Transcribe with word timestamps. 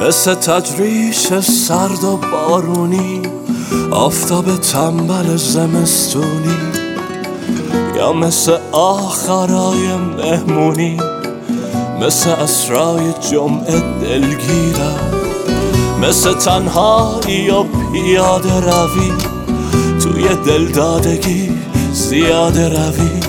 مثل 0.00 0.34
تجریش 0.34 1.26
سرد 1.40 2.04
و 2.04 2.16
بارونی 2.32 3.22
آفتاب 3.90 4.56
تنبل 4.56 5.36
زمستونی. 5.36 6.56
یا 7.96 8.12
مثل 8.12 8.56
آخرای 8.72 9.96
مهمونی 9.96 10.96
مثل 12.00 12.30
اسرای 12.30 13.12
جمعه 13.30 13.80
دلگیرم 14.00 15.00
مثل 16.02 16.32
تنهایی 16.34 17.50
و 17.50 17.62
پیاده 17.92 18.60
روی 18.60 19.12
توی 20.02 20.28
دلدادگی 20.46 21.50
زیاده 21.92 22.68
روی. 22.68 23.20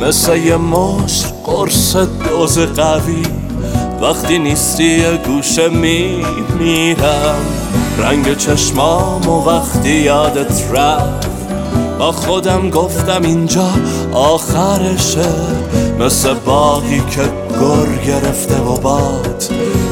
مثل 0.00 0.36
یه 0.36 0.56
مشت 0.56 1.34
قرص 1.44 1.96
دوز 1.96 2.58
قوی. 2.58 3.35
وقتی 4.00 4.38
نیستی 4.38 4.84
یه 4.84 5.16
گوشه 5.26 5.68
می 5.68 6.26
میرم. 6.58 7.46
رنگ 7.98 8.36
چشمام 8.36 9.28
و 9.28 9.44
وقتی 9.44 9.88
یادت 9.88 10.70
رفت. 10.72 11.30
با 11.98 12.12
خودم 12.12 12.70
گفتم 12.70 13.22
اینجا 13.22 13.70
آخرشه. 14.12 15.28
مثل 15.98 16.34
باقی 16.34 17.02
که 17.10 17.22
گر 17.60 18.04
گرفته 18.06 18.56
و 18.60 18.76
باد. 18.76 19.44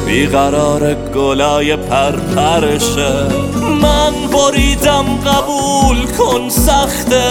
بیقرار 0.06 0.94
گلای 0.94 1.76
پرپرشه. 1.76 3.12
من 3.82 4.12
بریدم 4.32 5.04
قبول 5.26 6.06
کن 6.06 6.48
سخته. 6.48 7.30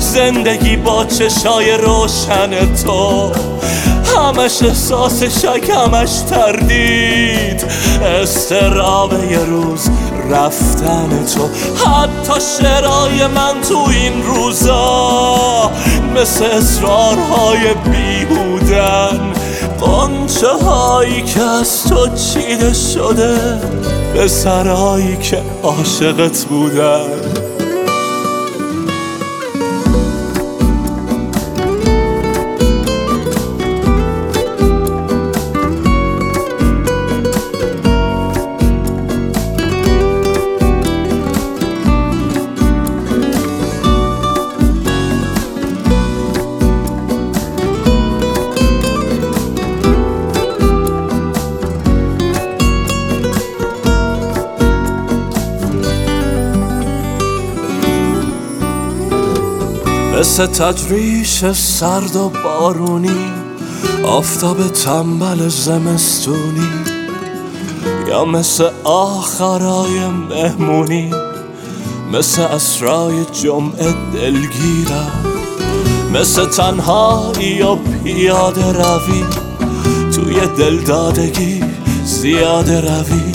زندگی 0.00 0.76
با 0.76 1.04
چشای 1.04 1.72
روشن 1.72 2.74
تو. 2.74 3.32
همش 4.18 4.62
احساس 4.62 5.22
شک 5.22 5.70
همش 5.70 6.10
تردید. 6.30 7.64
استراب 8.02 9.12
یه 9.30 9.38
روز 9.38 9.90
رفتن 10.30 11.24
تو. 11.34 11.48
حتی 11.84 12.40
شرای 12.40 13.26
من 13.26 13.60
تو 13.68 13.86
این 13.90 14.22
روزا 14.22 15.70
مثل 16.16 16.44
اصرارهای 16.44 17.74
بیهودن. 17.74 19.32
قنچه 19.80 20.64
هایی 20.64 21.22
که 21.22 21.42
از 21.42 21.84
تو 21.84 22.08
چیده 22.08 22.72
شده 22.72 23.60
به 24.14 24.28
سرایی 24.28 25.16
که 25.16 25.42
عاشقت 25.62 26.44
بودن. 26.44 27.27
مثل 60.18 60.46
تجریش 60.46 61.44
سرد 61.44 62.16
و 62.16 62.32
بارونی 62.44 63.32
آفتاب 64.04 64.68
تنبل 64.68 65.48
زمستونی. 65.48 66.68
یا 68.08 68.24
مثل 68.24 68.68
آخرای 68.84 70.06
مهمونی 70.06 71.10
مثل 72.12 72.42
اسرای 72.42 73.24
جمعه 73.42 73.94
دلگیرم 74.14 75.24
مثل 76.14 76.44
تنهایی 76.44 77.62
و 77.62 77.74
پیاده 77.74 78.72
روی 78.72 79.24
توی 80.14 80.46
دلدادگی 80.58 81.64
زیاده 82.04 82.80
روی. 82.80 83.32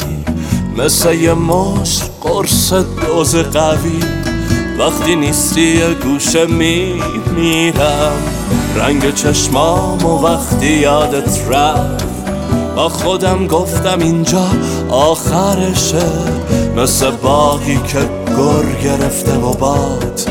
مثل 0.77 1.13
یه 1.13 1.33
مشت 1.33 2.11
قرص 2.21 2.73
دوز 2.73 3.35
قوی. 3.35 4.22
وقتی 4.79 5.15
نیستی 5.15 5.61
یه 5.61 5.93
گوشه 5.93 6.45
می 6.45 7.01
میرم. 7.35 8.23
رنگ 8.75 9.13
چشمام 9.13 10.05
و 10.05 10.27
وقتی 10.27 10.73
یادت 10.73 11.39
رفت. 11.49 12.05
با 12.75 12.89
خودم 12.89 13.47
گفتم 13.47 13.99
اینجا 13.99 14.47
آخرشه. 14.89 16.05
مثل 16.77 17.11
باقی 17.11 17.79
که 17.87 17.99
گر 18.27 18.81
گرفته 18.83 19.33
و 19.33 19.53
باد. 19.53 20.21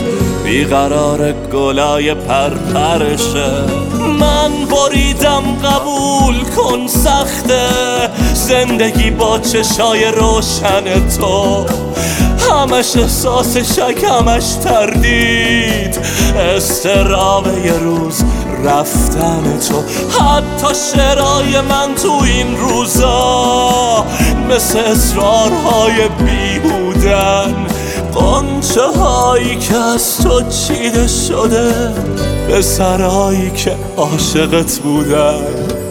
بیقرار 0.45 1.33
گلای 1.33 2.15
پرپرشه. 2.15 3.51
من 4.21 4.51
بریدم 4.71 5.43
قبول 5.65 6.45
کن 6.57 6.87
سخته. 6.87 7.69
زندگی 8.35 9.11
با 9.11 9.39
چشای 9.39 10.05
روشن 10.05 11.09
تو. 11.19 11.67
همش 12.53 12.97
احساس 12.97 13.57
شک 13.57 14.05
همش 14.05 14.55
تردید. 14.55 15.99
استراب 16.37 17.47
یه 17.65 17.73
روز 17.73 18.25
رفتن 18.65 19.59
تو. 19.69 19.83
حتی 20.19 20.75
شرای 20.75 21.61
من 21.61 21.95
تو 22.03 22.21
این 22.25 22.57
روزا 22.57 24.05
مثل 24.51 24.79
اصرارهای 24.79 26.09
بیهودن. 26.09 27.67
قنچه 28.15 29.01
هایی 29.01 29.57
که 29.57 29.77
از 29.77 30.19
تو 30.19 30.43
چیده 30.43 31.07
شده 31.07 31.93
به 32.49 32.63
سرایی 32.63 33.51
که 33.51 33.77
عاشقت 33.97 34.79
بودن. 34.79 35.82